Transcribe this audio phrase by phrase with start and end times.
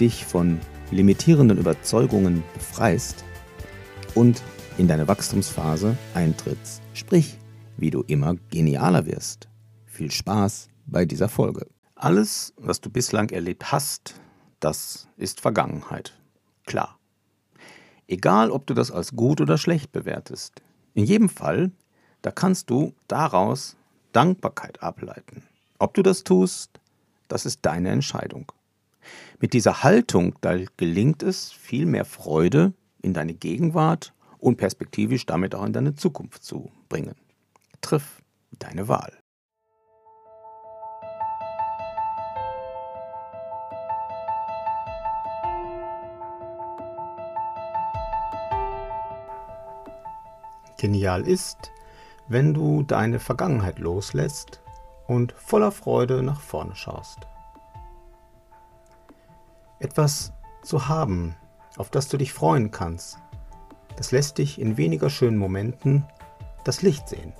[0.00, 3.24] dich von limitierenden Überzeugungen befreist
[4.14, 4.42] und
[4.78, 7.38] in deine Wachstumsphase eintrittst, sprich,
[7.76, 9.48] wie du immer genialer wirst.
[9.86, 11.66] Viel Spaß bei dieser Folge.
[11.94, 14.14] Alles, was du bislang erlebt hast,
[14.60, 16.16] das ist Vergangenheit.
[16.64, 16.98] Klar.
[18.06, 20.62] Egal, ob du das als gut oder schlecht bewertest.
[20.94, 21.72] In jedem Fall,
[22.22, 23.76] da kannst du daraus
[24.12, 25.42] Dankbarkeit ableiten.
[25.78, 26.80] Ob du das tust,
[27.28, 28.50] das ist deine Entscheidung.
[29.40, 32.72] Mit dieser Haltung, da gelingt es, viel mehr Freude
[33.02, 37.14] in deine Gegenwart und perspektivisch damit auch in deine Zukunft zu bringen.
[37.80, 38.22] Triff
[38.58, 39.12] deine Wahl.
[50.78, 51.72] Genial ist,
[52.28, 54.60] wenn du deine Vergangenheit loslässt
[55.08, 57.26] und voller Freude nach vorne schaust.
[59.80, 61.36] Etwas zu haben,
[61.76, 63.18] auf das du dich freuen kannst,
[63.96, 66.04] das lässt dich in weniger schönen Momenten
[66.64, 67.32] das Licht sehen.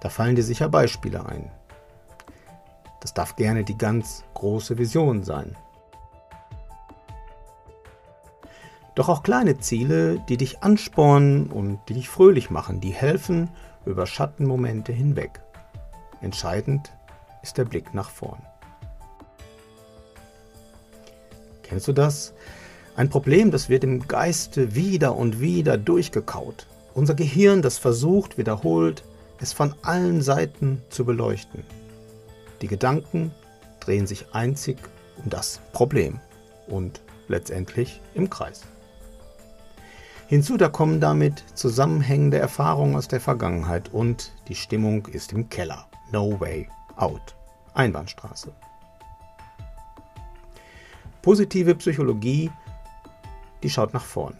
[0.00, 1.50] Da fallen dir sicher Beispiele ein.
[3.00, 5.56] Das darf gerne die ganz große Vision sein.
[8.96, 13.50] Doch auch kleine Ziele, die dich anspornen und die dich fröhlich machen, die helfen
[13.84, 15.42] über Schattenmomente hinweg.
[16.20, 16.92] Entscheidend
[17.42, 18.42] ist der Blick nach vorn.
[21.68, 22.32] Kennst du das?
[22.96, 26.66] Ein Problem, das wird im Geiste wieder und wieder durchgekaut.
[26.94, 29.04] Unser Gehirn, das versucht wiederholt,
[29.40, 31.62] es von allen Seiten zu beleuchten.
[32.62, 33.32] Die Gedanken
[33.80, 34.78] drehen sich einzig
[35.22, 36.20] um das Problem
[36.68, 38.62] und letztendlich im Kreis.
[40.28, 45.86] Hinzu, da kommen damit zusammenhängende Erfahrungen aus der Vergangenheit und die Stimmung ist im Keller.
[46.12, 47.36] No way out.
[47.74, 48.52] Einbahnstraße.
[51.26, 52.52] Positive Psychologie,
[53.64, 54.36] die schaut nach vorn.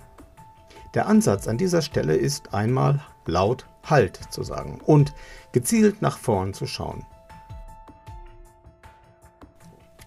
[0.94, 5.12] Der Ansatz an dieser Stelle ist einmal laut Halt zu sagen und
[5.50, 7.04] gezielt nach vorn zu schauen.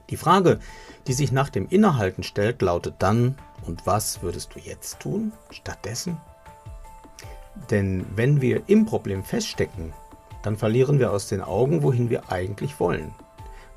[0.09, 0.59] Die Frage,
[1.05, 3.35] die sich nach dem Innehalten stellt, lautet dann,
[3.67, 6.15] und was würdest du jetzt tun stattdessen?
[7.69, 9.91] Denn wenn wir im Problem feststecken,
[10.43, 13.13] dann verlieren wir aus den Augen, wohin wir eigentlich wollen,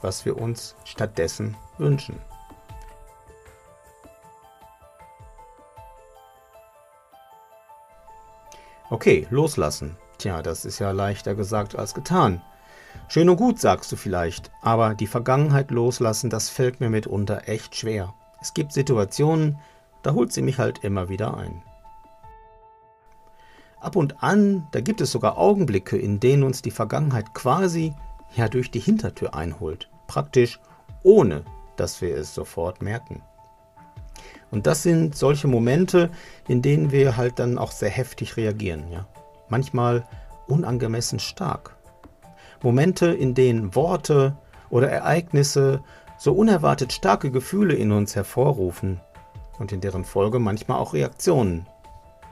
[0.03, 2.15] was wir uns stattdessen wünschen.
[8.93, 9.97] Okay, loslassen.
[10.19, 12.43] Tja, das ist ja leichter gesagt als getan.
[13.09, 17.75] Schön und gut, sagst du vielleicht, aber die Vergangenheit loslassen, das fällt mir mitunter echt
[17.75, 18.13] schwer.
[18.43, 19.57] Es gibt Situationen,
[20.03, 21.63] da holt sie mich halt immer wieder ein.
[23.81, 27.95] Ab und an, da gibt es sogar Augenblicke, in denen uns die Vergangenheit quasi
[28.35, 30.61] ja durch die Hintertür einholt, praktisch
[31.03, 33.23] ohne dass wir es sofort merken.
[34.53, 36.11] Und das sind solche Momente,
[36.47, 39.09] in denen wir halt dann auch sehr heftig reagieren, ja.
[39.49, 40.07] Manchmal
[40.47, 41.77] unangemessen stark.
[42.63, 44.37] Momente, in denen Worte
[44.71, 45.83] oder Ereignisse
[46.17, 49.01] so unerwartet starke Gefühle in uns hervorrufen,
[49.59, 51.67] und in deren Folge manchmal auch Reaktionen,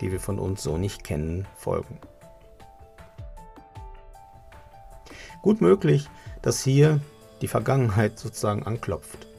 [0.01, 1.99] die wir von uns so nicht kennen, folgen.
[5.41, 6.09] Gut möglich,
[6.43, 7.01] dass hier
[7.41, 9.30] die Vergangenheit sozusagen anklopft.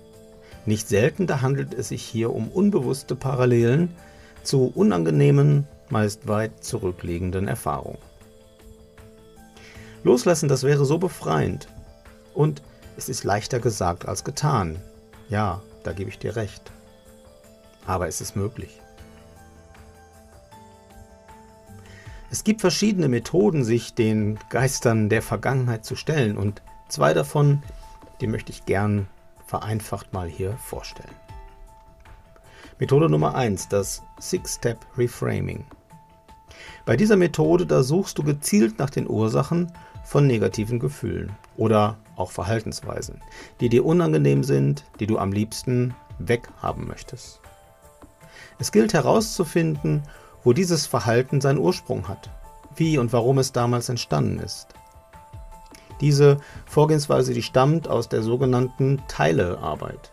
[0.66, 3.96] Nicht selten handelt es sich hier um unbewusste Parallelen
[4.44, 8.00] zu unangenehmen, meist weit zurückliegenden Erfahrungen.
[10.04, 11.68] Loslassen, das wäre so befreiend.
[12.34, 12.62] Und
[12.98, 14.78] es ist leichter gesagt als getan.
[15.30, 16.72] Ja, da gebe ich dir recht
[17.86, 18.80] aber es ist möglich.
[22.30, 27.62] Es gibt verschiedene Methoden, sich den Geistern der Vergangenheit zu stellen und zwei davon,
[28.22, 29.08] die möchte ich gern
[29.52, 31.14] vereinfacht mal hier vorstellen.
[32.80, 35.66] Methode Nummer 1, das Six-Step Reframing.
[36.86, 39.74] Bei dieser Methode, da suchst du gezielt nach den Ursachen
[40.06, 43.22] von negativen Gefühlen oder auch Verhaltensweisen,
[43.60, 47.42] die dir unangenehm sind, die du am liebsten weghaben möchtest.
[48.58, 50.04] Es gilt herauszufinden,
[50.46, 52.30] wo dieses Verhalten seinen Ursprung hat,
[52.78, 54.70] wie und warum es damals entstanden ist.
[56.02, 60.12] Diese Vorgehensweise, die stammt aus der sogenannten Teilearbeit.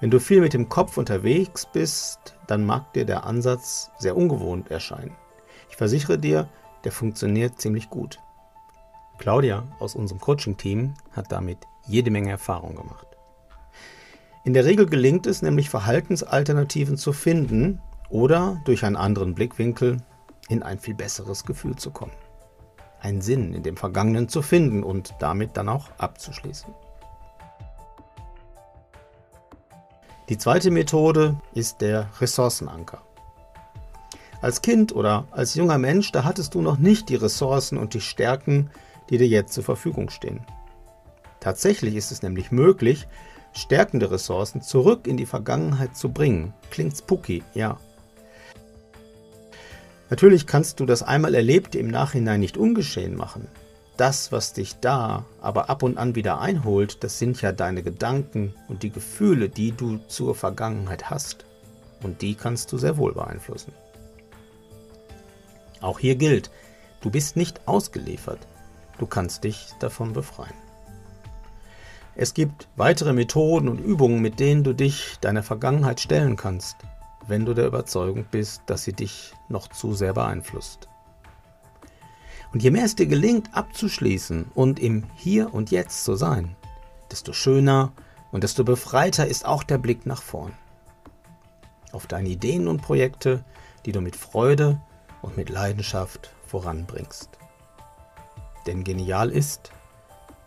[0.00, 4.70] Wenn du viel mit dem Kopf unterwegs bist, dann mag dir der Ansatz sehr ungewohnt
[4.70, 5.14] erscheinen.
[5.68, 6.48] Ich versichere dir,
[6.84, 8.18] der funktioniert ziemlich gut.
[9.18, 13.06] Claudia aus unserem Coaching-Team hat damit jede Menge Erfahrung gemacht.
[14.44, 19.98] In der Regel gelingt es nämlich Verhaltensalternativen zu finden oder durch einen anderen Blickwinkel
[20.48, 22.12] in ein viel besseres Gefühl zu kommen.
[23.00, 26.72] Einen Sinn in dem Vergangenen zu finden und damit dann auch abzuschließen.
[30.28, 33.02] Die zweite Methode ist der Ressourcenanker.
[34.40, 38.00] Als Kind oder als junger Mensch, da hattest du noch nicht die Ressourcen und die
[38.00, 38.70] Stärken,
[39.10, 40.46] die dir jetzt zur Verfügung stehen.
[41.40, 43.08] Tatsächlich ist es nämlich möglich,
[43.52, 46.54] stärkende Ressourcen zurück in die Vergangenheit zu bringen.
[46.70, 47.78] Klingt spooky, ja.
[50.10, 53.46] Natürlich kannst du das einmal Erlebte im Nachhinein nicht ungeschehen machen.
[53.96, 58.54] Das, was dich da aber ab und an wieder einholt, das sind ja deine Gedanken
[58.66, 61.44] und die Gefühle, die du zur Vergangenheit hast.
[62.02, 63.72] Und die kannst du sehr wohl beeinflussen.
[65.80, 66.50] Auch hier gilt,
[67.02, 68.40] du bist nicht ausgeliefert.
[68.98, 70.54] Du kannst dich davon befreien.
[72.16, 76.76] Es gibt weitere Methoden und Übungen, mit denen du dich deiner Vergangenheit stellen kannst,
[77.30, 80.88] wenn du der Überzeugung bist, dass sie dich noch zu sehr beeinflusst.
[82.52, 86.56] Und je mehr es dir gelingt, abzuschließen und im Hier und Jetzt zu sein,
[87.10, 87.92] desto schöner
[88.32, 90.52] und desto befreiter ist auch der Blick nach vorn.
[91.92, 93.44] Auf deine Ideen und Projekte,
[93.86, 94.80] die du mit Freude
[95.22, 97.30] und mit Leidenschaft voranbringst.
[98.66, 99.70] Denn genial ist,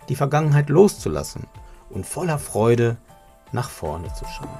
[0.09, 1.47] die Vergangenheit loszulassen
[1.89, 2.97] und voller Freude
[3.53, 4.59] nach vorne zu schauen.